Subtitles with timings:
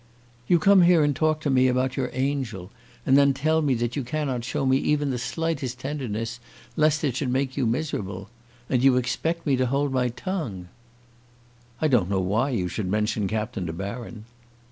[0.47, 2.71] "You come here and talk to me about your angel,
[3.05, 6.39] and then tell me that you cannot show me even the slightest tenderness,
[6.75, 8.27] lest it should make you miserable,
[8.67, 10.69] and you expect me to hold my tongue."
[11.79, 14.25] "I don't know why you should mention Captain De Baron."